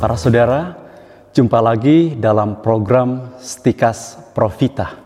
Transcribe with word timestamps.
Para 0.00 0.16
saudara, 0.16 0.80
jumpa 1.36 1.60
lagi 1.60 2.16
dalam 2.16 2.64
program 2.64 3.36
Stikas 3.36 4.16
Profita. 4.32 4.96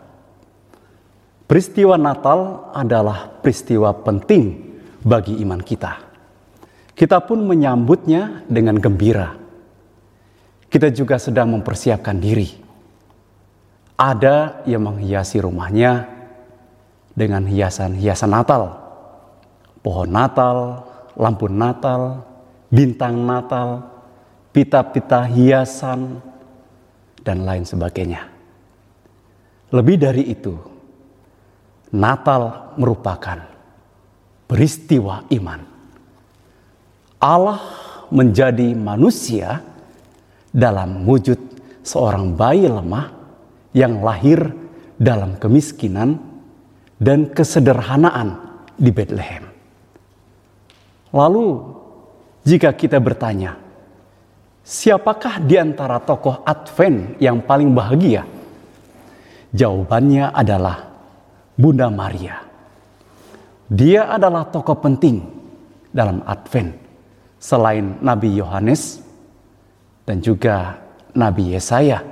Peristiwa 1.50 1.98
Natal 1.98 2.70
adalah 2.70 3.26
peristiwa 3.42 3.90
penting 3.90 4.54
bagi 5.02 5.42
iman 5.42 5.58
kita. 5.58 5.98
Kita 6.94 7.26
pun 7.26 7.42
menyambutnya 7.42 8.46
dengan 8.46 8.78
gembira. 8.78 9.34
Kita 10.70 10.86
juga 10.94 11.18
sedang 11.18 11.58
mempersiapkan 11.58 12.14
diri. 12.14 12.54
Ada 13.98 14.62
yang 14.62 14.94
menghiasi 14.94 15.42
rumahnya 15.42 16.06
dengan 17.18 17.50
hiasan-hiasan 17.50 18.30
Natal, 18.30 18.78
pohon 19.82 20.06
Natal, 20.06 20.86
lampu 21.18 21.50
Natal, 21.50 22.22
bintang 22.70 23.26
Natal, 23.26 23.93
pita-pita 24.54 25.26
hiasan, 25.26 26.22
dan 27.24 27.42
lain 27.42 27.64
sebagainya. 27.64 28.28
Lebih 29.72 29.96
dari 29.96 30.28
itu, 30.28 30.54
Natal 31.96 32.76
merupakan 32.76 33.40
peristiwa 34.44 35.24
iman. 35.32 35.60
Allah 37.24 37.60
menjadi 38.12 38.76
manusia 38.76 39.64
dalam 40.52 41.08
wujud 41.08 41.40
seorang 41.80 42.36
bayi 42.36 42.68
lemah 42.68 43.10
yang 43.72 44.04
lahir 44.04 44.52
dalam 45.00 45.40
kemiskinan 45.40 46.20
dan 47.00 47.32
kesederhanaan 47.32 48.60
di 48.76 48.92
Bethlehem. 48.92 49.50
Lalu, 51.10 51.46
jika 52.44 52.70
kita 52.76 53.00
bertanya, 53.00 53.63
siapakah 54.64 55.44
di 55.44 55.60
antara 55.60 56.00
tokoh 56.00 56.40
Advent 56.42 57.20
yang 57.20 57.44
paling 57.44 57.70
bahagia? 57.76 58.24
Jawabannya 59.54 60.32
adalah 60.34 60.88
Bunda 61.54 61.86
Maria. 61.92 62.42
Dia 63.70 64.10
adalah 64.10 64.48
tokoh 64.48 64.80
penting 64.80 65.22
dalam 65.94 66.24
Advent 66.26 66.74
selain 67.38 68.00
Nabi 68.02 68.34
Yohanes 68.34 69.04
dan 70.02 70.18
juga 70.18 70.80
Nabi 71.14 71.54
Yesaya. 71.54 72.02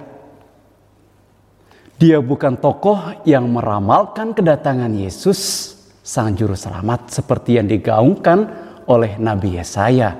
Dia 1.98 2.18
bukan 2.22 2.58
tokoh 2.60 3.26
yang 3.26 3.50
meramalkan 3.50 4.36
kedatangan 4.36 4.92
Yesus 4.92 5.72
sang 6.02 6.34
juru 6.34 6.54
selamat 6.54 7.14
seperti 7.14 7.58
yang 7.58 7.66
digaungkan 7.70 8.38
oleh 8.90 9.18
Nabi 9.18 9.58
Yesaya 9.58 10.14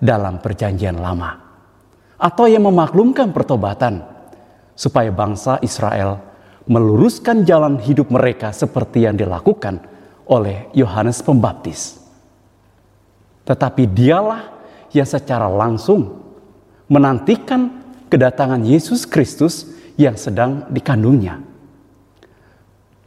dalam 0.00 0.40
perjanjian 0.40 0.96
lama. 0.96 1.45
Atau 2.16 2.48
yang 2.48 2.64
memaklumkan 2.64 3.32
pertobatan 3.32 4.00
supaya 4.72 5.12
bangsa 5.12 5.60
Israel 5.60 6.20
meluruskan 6.66 7.44
jalan 7.46 7.78
hidup 7.78 8.10
mereka 8.10 8.50
seperti 8.50 9.04
yang 9.04 9.14
dilakukan 9.14 9.84
oleh 10.26 10.66
Yohanes 10.74 11.22
Pembaptis. 11.22 12.02
Tetapi 13.46 13.86
dialah 13.86 14.50
yang 14.90 15.06
secara 15.06 15.46
langsung 15.46 16.18
menantikan 16.90 17.70
kedatangan 18.10 18.62
Yesus 18.66 19.06
Kristus 19.06 19.70
yang 19.94 20.18
sedang 20.18 20.66
dikandungnya. 20.70 21.42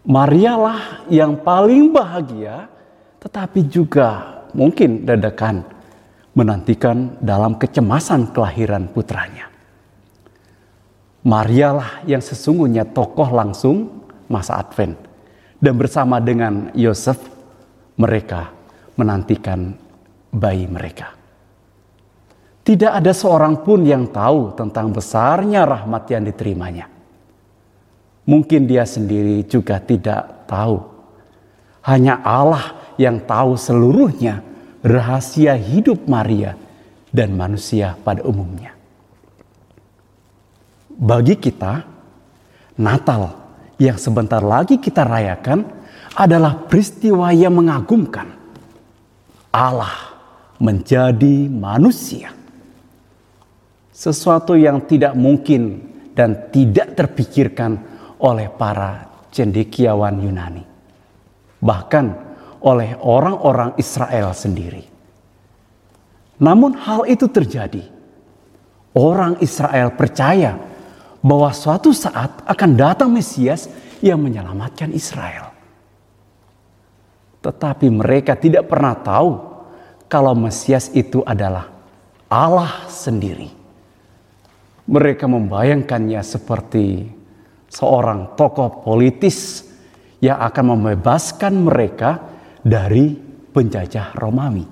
Marialah 0.07 1.05
yang 1.11 1.37
paling 1.43 1.91
bahagia 1.91 2.71
tetapi 3.19 3.67
juga 3.67 4.41
mungkin 4.55 5.03
dadakan 5.03 5.67
menantikan 6.39 7.19
dalam 7.19 7.59
kecemasan 7.59 8.31
kelahiran 8.31 8.87
putranya. 8.87 9.51
Marialah 11.27 12.07
yang 12.07 12.23
sesungguhnya 12.23 12.87
tokoh 12.87 13.27
langsung 13.27 14.07
masa 14.31 14.55
Advent. 14.63 14.95
Dan 15.59 15.75
bersama 15.75 16.23
dengan 16.23 16.71
Yosef 16.71 17.19
mereka 17.99 18.55
menantikan 18.95 19.75
bayi 20.31 20.63
mereka. 20.71 21.11
Tidak 22.63 22.95
ada 22.95 23.11
seorang 23.11 23.59
pun 23.59 23.83
yang 23.83 24.07
tahu 24.07 24.55
tentang 24.55 24.95
besarnya 24.95 25.67
rahmat 25.67 26.07
yang 26.07 26.23
diterimanya. 26.23 26.87
Mungkin 28.23 28.69
dia 28.69 28.87
sendiri 28.87 29.43
juga 29.43 29.83
tidak 29.83 30.47
tahu. 30.47 30.79
Hanya 31.83 32.23
Allah 32.23 32.95
yang 32.95 33.19
tahu 33.19 33.59
seluruhnya 33.59 34.48
rahasia 34.81 35.55
hidup 35.55 36.07
Maria 36.07 36.55
dan 37.09 37.33
manusia 37.35 37.97
pada 38.03 38.23
umumnya 38.23 38.79
bagi 40.99 41.39
kita, 41.39 41.87
Natal 42.75 43.31
yang 43.79 43.95
sebentar 43.95 44.43
lagi 44.43 44.75
kita 44.83 45.07
rayakan 45.07 45.63
adalah 46.19 46.67
peristiwa 46.67 47.31
yang 47.31 47.55
mengagumkan. 47.55 48.35
Allah 49.55 50.19
menjadi 50.59 51.47
manusia. 51.47 52.35
Sesuatu 53.95 54.59
yang 54.59 54.83
tidak 54.83 55.15
mungkin 55.15 55.87
dan 56.11 56.51
tidak 56.51 56.99
terpikirkan 56.99 57.79
oleh 58.19 58.51
para 58.51 59.07
cendekiawan 59.31 60.19
Yunani. 60.19 60.63
Bahkan 61.63 62.05
oleh 62.63 62.95
orang-orang 62.99 63.75
Israel 63.79 64.35
sendiri. 64.35 64.83
Namun 66.39 66.75
hal 66.75 67.07
itu 67.07 67.27
terjadi. 67.27 67.83
Orang 68.95 69.37
Israel 69.43 69.93
percaya 69.93 70.55
bahwa 71.19 71.51
suatu 71.51 71.91
saat 71.91 72.43
akan 72.47 72.71
datang 72.79 73.11
Mesias 73.11 73.67
yang 73.99 74.23
menyelamatkan 74.23 74.89
Israel. 74.95 75.51
Tetapi 77.39 77.87
mereka 77.91 78.35
tidak 78.35 78.67
pernah 78.67 78.95
tahu 78.95 79.31
kalau 80.11 80.33
Mesias 80.35 80.91
itu 80.91 81.23
adalah 81.23 81.71
Allah 82.27 82.87
sendiri. 82.87 83.51
Mereka 84.89 85.29
membayangkannya 85.29 86.19
seperti 86.25 87.05
seorang 87.69 88.33
tokoh 88.33 88.81
politis 88.81 89.69
yang 90.19 90.41
akan 90.41 90.75
membebaskan 90.75 91.53
mereka 91.61 92.38
dari 92.63 93.15
penjajah 93.49 94.15
Romawi. 94.15 94.65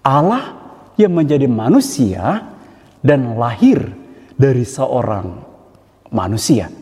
Allah 0.00 0.44
yang 0.96 1.12
menjadi 1.12 1.44
manusia 1.44 2.40
dan 3.00 3.36
lahir 3.36 3.80
dari 4.36 4.64
seorang 4.64 5.28
manusia, 6.12 6.72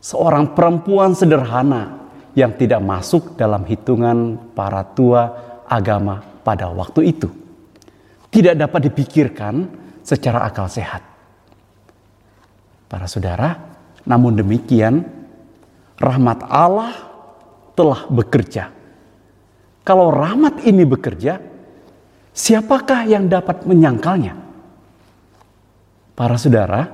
seorang 0.00 0.56
perempuan 0.56 1.12
sederhana 1.12 2.00
yang 2.32 2.56
tidak 2.56 2.80
masuk 2.80 3.36
dalam 3.36 3.66
hitungan 3.68 4.38
para 4.56 4.86
tua 4.96 5.22
agama 5.68 6.24
pada 6.40 6.72
waktu 6.72 7.12
itu. 7.12 7.28
Tidak 8.30 8.54
dapat 8.54 8.88
dipikirkan 8.88 9.66
secara 10.06 10.46
akal 10.46 10.70
sehat. 10.70 11.02
Para 12.86 13.06
saudara, 13.10 13.58
namun 14.06 14.38
demikian, 14.38 15.02
rahmat 15.98 16.46
Allah 16.46 17.09
telah 17.80 18.04
bekerja. 18.12 18.68
Kalau 19.80 20.12
rahmat 20.12 20.60
ini 20.68 20.84
bekerja, 20.84 21.40
siapakah 22.36 23.08
yang 23.08 23.24
dapat 23.24 23.64
menyangkalnya? 23.64 24.50
para 26.20 26.36
saudara, 26.36 26.84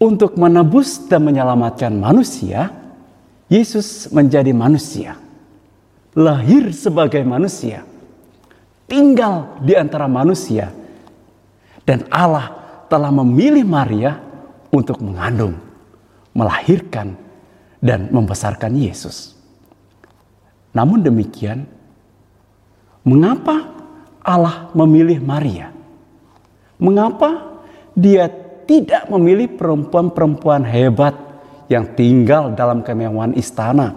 untuk 0.00 0.40
menebus 0.40 1.04
dan 1.04 1.20
menyelamatkan 1.20 1.92
manusia, 1.92 2.72
Yesus 3.52 4.08
menjadi 4.08 4.56
manusia, 4.56 5.20
lahir 6.16 6.72
sebagai 6.72 7.20
manusia, 7.28 7.84
tinggal 8.88 9.60
di 9.60 9.76
antara 9.76 10.08
manusia, 10.08 10.72
dan 11.84 12.08
Allah 12.08 12.56
telah 12.88 13.12
memilih 13.12 13.68
Maria 13.68 14.16
untuk 14.72 15.04
mengandung, 15.04 15.60
melahirkan, 16.32 17.12
dan 17.84 18.08
membesarkan 18.08 18.72
Yesus. 18.72 19.36
Namun 20.72 21.04
demikian, 21.04 21.68
mengapa 23.04 23.68
Allah 24.24 24.72
memilih 24.72 25.20
Maria? 25.20 25.68
Mengapa 26.80 27.60
dia 27.92 28.26
tidak 28.64 29.06
memilih 29.12 29.52
perempuan-perempuan 29.52 30.64
hebat 30.64 31.12
yang 31.68 31.92
tinggal 31.92 32.56
dalam 32.56 32.80
kemewahan 32.80 33.36
istana 33.36 33.96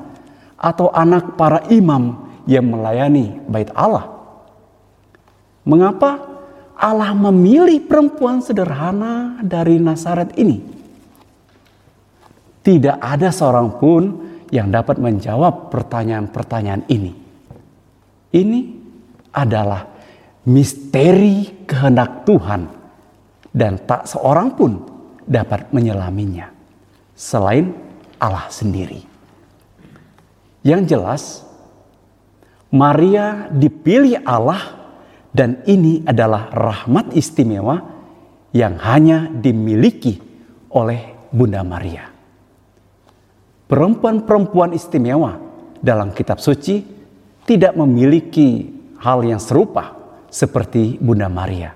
atau 0.60 0.92
anak 0.92 1.39
para 1.39 1.63
imam 1.72 2.27
yang 2.45 2.68
melayani 2.68 3.39
bait 3.48 3.71
Allah. 3.74 4.12
Mengapa 5.66 6.21
Allah 6.75 7.16
memilih 7.16 7.88
perempuan 7.88 8.44
sederhana 8.44 9.39
dari 9.42 9.80
Nazaret 9.81 10.36
ini? 10.38 10.62
Tidak 12.62 12.98
ada 13.00 13.30
seorang 13.31 13.80
pun 13.80 14.04
yang 14.53 14.69
dapat 14.69 15.01
menjawab 15.01 15.74
pertanyaan-pertanyaan 15.74 16.83
ini. 16.92 17.13
Ini 18.36 18.59
adalah 19.33 19.86
misteri 20.45 21.65
kehendak 21.65 22.27
Tuhan 22.27 22.62
dan 23.56 23.81
tak 23.88 24.06
seorang 24.06 24.53
pun 24.53 24.71
dapat 25.25 25.74
menyelaminya 25.74 26.51
selain 27.18 27.74
Allah 28.21 28.47
sendiri. 28.51 29.01
Yang 30.65 30.81
jelas, 30.89 31.24
Maria 32.74 33.47
dipilih 33.50 34.21
Allah 34.25 34.89
dan 35.31 35.62
ini 35.69 36.01
adalah 36.03 36.50
rahmat 36.51 37.13
istimewa 37.13 37.81
yang 38.56 38.80
hanya 38.80 39.27
dimiliki 39.30 40.19
oleh 40.71 41.27
Bunda 41.31 41.62
Maria. 41.63 42.15
Perempuan-perempuan 43.66 44.78
istimewa 44.78 45.42
dalam 45.82 46.14
kitab 46.14 46.38
suci 46.38 46.86
tidak 47.46 47.74
memiliki 47.74 48.70
hal 49.02 49.26
yang 49.26 49.42
serupa 49.42 49.98
seperti 50.30 51.02
Bunda 51.02 51.26
Maria. 51.30 51.74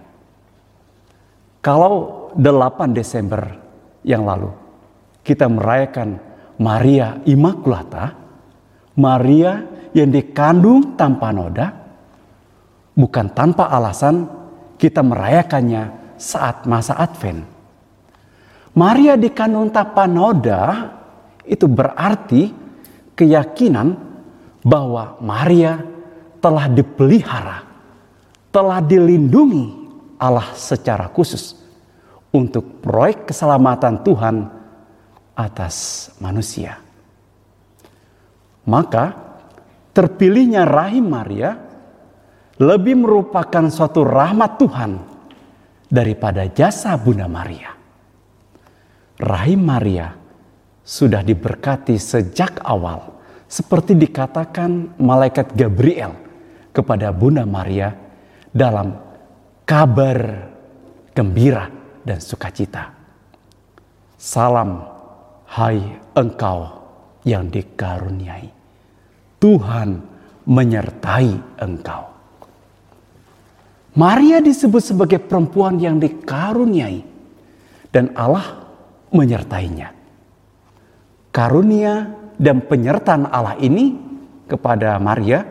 Kalau 1.65 2.29
8 2.37 2.93
Desember 2.93 3.41
yang 4.05 4.23
lalu 4.25 4.53
kita 5.25 5.49
merayakan 5.49 6.21
Maria 6.61 7.17
Immaculata, 7.25 8.13
Maria 8.97 9.63
yang 9.95 10.13
dikandung 10.13 10.93
tanpa 10.93 11.33
noda, 11.33 11.67
bukan 12.93 13.33
tanpa 13.33 13.69
alasan 13.73 14.29
kita 14.77 15.01
merayakannya 15.01 16.15
saat 16.21 16.69
masa 16.69 16.99
Advent. 17.01 17.47
Maria 18.77 19.17
di 19.17 19.33
Kanun 19.33 19.73
Tapanoda 19.73 20.98
itu 21.49 21.65
berarti 21.65 22.53
keyakinan 23.17 23.97
bahwa 24.61 25.17
Maria 25.17 25.81
telah 26.37 26.69
dipelihara, 26.69 27.65
telah 28.53 28.79
dilindungi 28.79 29.89
Allah 30.21 30.53
secara 30.53 31.09
khusus 31.09 31.57
untuk 32.29 32.85
proyek 32.85 33.33
keselamatan 33.33 34.05
Tuhan 34.05 34.35
atas 35.33 36.07
manusia. 36.21 36.77
Maka 38.69 39.17
terpilihnya 39.89 40.69
rahim 40.69 41.09
Maria 41.09 41.57
lebih 42.61 43.01
merupakan 43.01 43.65
suatu 43.71 44.05
rahmat 44.05 44.51
Tuhan 44.61 44.91
daripada 45.89 46.45
jasa 46.45 46.93
Bunda 46.99 47.25
Maria. 47.25 47.73
Rahim 49.19 49.63
Maria 49.63 50.18
sudah 50.89 51.21
diberkati 51.21 52.01
sejak 52.01 52.65
awal, 52.65 53.21
seperti 53.45 53.93
dikatakan 53.93 54.97
malaikat 54.97 55.53
Gabriel 55.53 56.17
kepada 56.73 57.13
Bunda 57.13 57.45
Maria 57.45 57.93
dalam 58.49 58.97
kabar 59.69 60.49
gembira 61.13 61.69
dan 62.01 62.17
sukacita. 62.17 62.89
Salam, 64.17 64.81
hai 65.53 65.77
engkau 66.17 66.65
yang 67.21 67.53
dikaruniai. 67.53 68.49
Tuhan 69.37 69.89
menyertai 70.49 71.61
engkau. 71.61 72.03
Maria 73.93 74.41
disebut 74.41 74.81
sebagai 74.81 75.21
perempuan 75.21 75.77
yang 75.77 76.01
dikaruniai 76.01 77.05
dan 77.93 78.09
Allah 78.17 78.65
menyertainya. 79.13 79.98
Karunia 81.29 82.09
dan 82.39 82.63
penyertaan 82.63 83.29
Allah 83.29 83.59
ini 83.61 83.99
kepada 84.49 84.97
Maria 84.97 85.45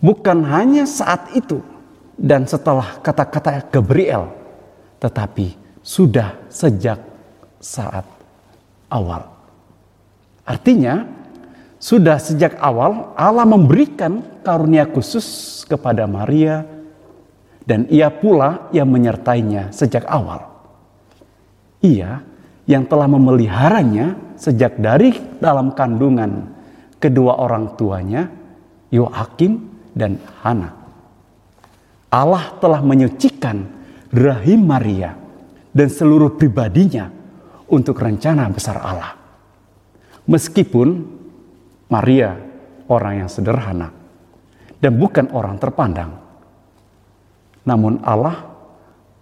bukan 0.00 0.44
hanya 0.44 0.84
saat 0.84 1.32
itu 1.32 1.64
dan 2.20 2.44
setelah 2.44 3.00
kata-kata 3.00 3.64
Gabriel, 3.72 4.28
tetapi 5.00 5.56
sudah 5.80 6.36
sejak 6.52 7.00
saat 7.56 8.04
awal. 8.92 9.24
Artinya, 10.44 11.08
sudah 11.80 12.20
sejak 12.20 12.60
awal 12.60 13.16
Allah 13.16 13.48
memberikan 13.48 14.20
karunia 14.44 14.84
khusus 14.84 15.24
kepada 15.64 16.04
Maria 16.04 16.68
dan 17.64 17.88
ia 17.88 18.12
pula 18.12 18.68
yang 18.68 18.92
menyertainya 18.92 19.72
sejak 19.72 20.04
awal. 20.04 20.44
Ia 21.80 22.20
yang 22.68 22.84
telah 22.84 23.08
memeliharanya 23.08 24.12
sejak 24.40 24.80
dari 24.80 25.12
dalam 25.36 25.76
kandungan 25.76 26.48
kedua 26.96 27.36
orang 27.36 27.76
tuanya, 27.76 28.24
Yoakim 28.88 29.60
dan 29.92 30.16
Hana. 30.40 30.72
Allah 32.10 32.56
telah 32.58 32.80
menyucikan 32.80 33.68
rahim 34.10 34.64
Maria 34.64 35.14
dan 35.70 35.86
seluruh 35.92 36.34
pribadinya 36.34 37.12
untuk 37.70 38.00
rencana 38.00 38.50
besar 38.50 38.80
Allah. 38.82 39.14
Meskipun 40.26 40.88
Maria 41.92 42.34
orang 42.90 43.22
yang 43.22 43.30
sederhana 43.30 43.94
dan 44.82 44.92
bukan 44.98 45.30
orang 45.30 45.60
terpandang, 45.62 46.18
namun 47.62 48.02
Allah 48.02 48.50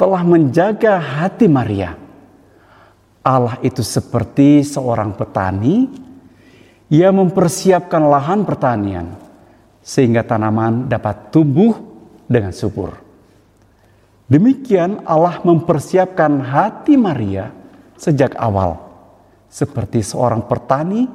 telah 0.01 0.23
menjaga 0.25 0.97
hati 0.97 1.51
Maria. 1.51 2.08
Allah 3.23 3.59
itu 3.61 3.83
seperti 3.83 4.63
seorang 4.65 5.15
petani 5.15 5.89
ia 6.89 7.13
mempersiapkan 7.13 8.01
lahan 8.01 8.49
pertanian 8.49 9.13
sehingga 9.85 10.25
tanaman 10.25 10.89
dapat 10.89 11.29
tumbuh 11.29 11.77
dengan 12.25 12.53
subur. 12.53 12.97
Demikian 14.29 15.05
Allah 15.09 15.41
mempersiapkan 15.41 16.41
hati 16.45 16.97
Maria 16.97 17.49
sejak 17.97 18.37
awal 18.37 18.77
seperti 19.49 20.05
seorang 20.05 20.45
petani 20.45 21.09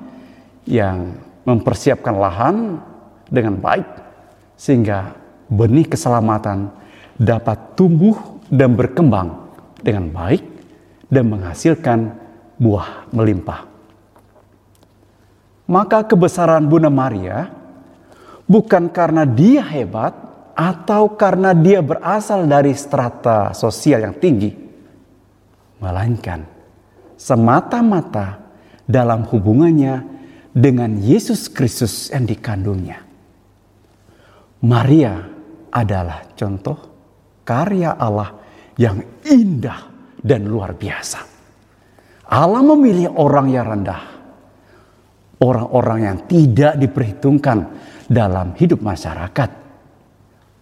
yang 0.66 1.14
mempersiapkan 1.46 2.18
lahan 2.18 2.82
dengan 3.30 3.58
baik 3.62 3.86
sehingga 4.58 5.14
benih 5.50 5.90
keselamatan 5.90 6.74
dapat 7.18 7.78
tumbuh 7.78 8.18
dan 8.50 8.74
berkembang 8.74 9.54
dengan 9.82 10.10
baik 10.10 10.53
dan 11.14 11.30
menghasilkan 11.30 12.18
buah 12.58 13.06
melimpah. 13.14 13.70
Maka 15.70 16.02
kebesaran 16.10 16.66
Bunda 16.66 16.90
Maria 16.90 17.54
bukan 18.50 18.90
karena 18.90 19.24
dia 19.24 19.62
hebat 19.62 20.12
atau 20.58 21.14
karena 21.14 21.54
dia 21.54 21.86
berasal 21.86 22.50
dari 22.50 22.74
strata 22.74 23.54
sosial 23.54 24.10
yang 24.10 24.16
tinggi, 24.18 24.52
melainkan 25.78 26.46
semata-mata 27.16 28.42
dalam 28.84 29.24
hubungannya 29.30 30.04
dengan 30.52 31.00
Yesus 31.00 31.48
Kristus 31.48 32.12
yang 32.12 32.28
dikandungnya. 32.28 33.00
Maria 34.64 35.24
adalah 35.74 36.28
contoh 36.36 36.78
karya 37.48 37.96
Allah 37.98 38.36
yang 38.78 39.02
indah 39.26 39.93
dan 40.24 40.48
luar 40.48 40.74
biasa. 40.74 41.20
Allah 42.32 42.64
memilih 42.64 43.12
orang 43.20 43.52
yang 43.52 43.68
rendah, 43.68 44.04
orang-orang 45.44 46.00
yang 46.08 46.18
tidak 46.26 46.80
diperhitungkan 46.80 47.58
dalam 48.08 48.56
hidup 48.56 48.80
masyarakat 48.80 49.50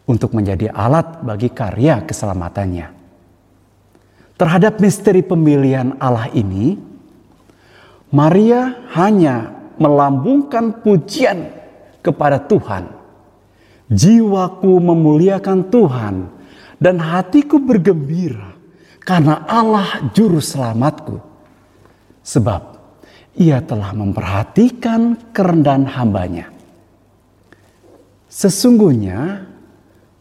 untuk 0.10 0.34
menjadi 0.34 0.74
alat 0.74 1.22
bagi 1.22 1.54
karya 1.54 2.02
keselamatannya. 2.02 3.00
Terhadap 4.36 4.82
misteri 4.82 5.22
pemilihan 5.22 6.02
Allah 6.02 6.34
ini, 6.34 6.74
Maria 8.10 8.90
hanya 8.98 9.54
melambungkan 9.78 10.82
pujian 10.82 11.48
kepada 12.02 12.42
Tuhan. 12.42 12.90
Jiwaku 13.92 14.82
memuliakan 14.82 15.70
Tuhan 15.70 16.16
dan 16.82 16.96
hatiku 16.98 17.62
bergembira 17.62 18.51
karena 19.02 19.46
Allah 19.50 20.06
juru 20.14 20.38
selamatku. 20.38 21.18
Sebab 22.22 22.62
ia 23.36 23.60
telah 23.66 23.92
memperhatikan 23.98 25.34
kerendahan 25.34 25.90
hambanya. 25.90 26.54
Sesungguhnya 28.32 29.44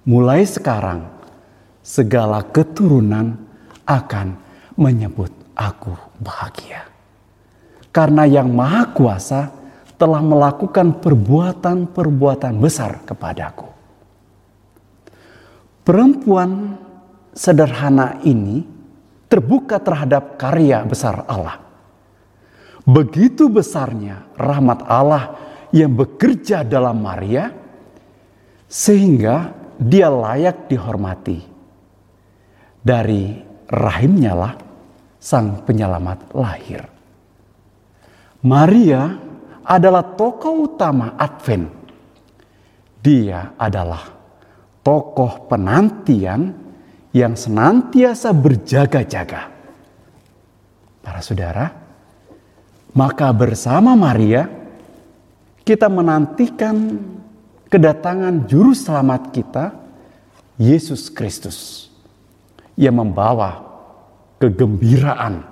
mulai 0.09 0.43
sekarang 0.49 1.07
segala 1.85 2.43
keturunan 2.43 3.37
akan 3.85 4.35
menyebut 4.81 5.31
aku 5.55 5.93
bahagia. 6.19 6.89
Karena 7.91 8.25
yang 8.25 8.49
maha 8.55 8.89
kuasa 8.95 9.51
telah 10.01 10.25
melakukan 10.25 10.97
perbuatan-perbuatan 11.05 12.55
besar 12.57 13.05
kepadaku. 13.05 13.69
Perempuan 15.85 16.79
sederhana 17.35 18.19
ini 18.27 18.63
terbuka 19.31 19.79
terhadap 19.79 20.35
karya 20.35 20.83
besar 20.83 21.23
Allah. 21.31 21.63
Begitu 22.83 23.47
besarnya 23.47 24.27
rahmat 24.35 24.83
Allah 24.89 25.39
yang 25.71 25.95
bekerja 25.95 26.67
dalam 26.67 26.99
Maria, 26.99 27.55
sehingga 28.67 29.55
dia 29.79 30.11
layak 30.11 30.67
dihormati. 30.67 31.39
Dari 32.81 33.39
rahimnya 33.71 34.33
lah 34.35 34.55
sang 35.21 35.63
penyelamat 35.63 36.33
lahir. 36.33 36.81
Maria 38.41 39.21
adalah 39.69 40.17
tokoh 40.17 40.65
utama 40.67 41.15
Advent. 41.21 41.69
Dia 43.05 43.55
adalah 43.61 44.01
tokoh 44.81 45.45
penantian 45.45 46.70
yang 47.11 47.35
senantiasa 47.35 48.31
berjaga-jaga. 48.31 49.51
Para 51.01 51.21
saudara, 51.25 51.67
maka 52.95 53.31
bersama 53.35 53.99
Maria 53.99 54.47
kita 55.67 55.91
menantikan 55.91 56.99
kedatangan 57.71 58.47
juru 58.47 58.75
selamat 58.75 59.23
kita, 59.35 59.65
Yesus 60.61 61.11
Kristus, 61.11 61.89
yang 62.75 62.99
membawa 62.99 63.65
kegembiraan, 64.39 65.47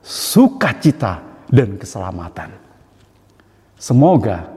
sukacita, 0.00 1.20
dan 1.52 1.76
keselamatan. 1.78 2.50
Semoga 3.76 4.48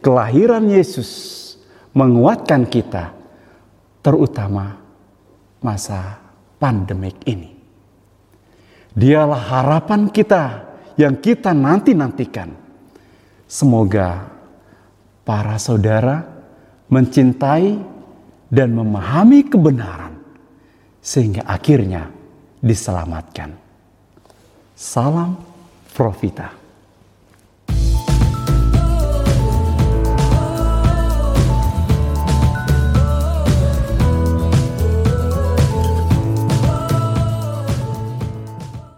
kelahiran 0.00 0.66
Yesus 0.70 1.42
menguatkan 1.92 2.64
kita, 2.68 3.12
terutama 4.00 4.85
masa 5.66 6.22
pandemik 6.62 7.26
ini. 7.26 7.50
Dialah 8.94 9.42
harapan 9.50 10.06
kita 10.06 10.62
yang 10.94 11.18
kita 11.18 11.50
nanti-nantikan. 11.50 12.54
Semoga 13.50 14.30
para 15.26 15.58
saudara 15.58 16.22
mencintai 16.86 17.82
dan 18.46 18.70
memahami 18.70 19.42
kebenaran, 19.50 20.22
sehingga 21.02 21.42
akhirnya 21.50 22.14
diselamatkan. 22.62 23.58
Salam 24.78 25.34
Profita. 25.90 26.65